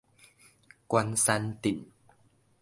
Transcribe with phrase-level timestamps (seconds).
[0.87, 1.83] 關山鎮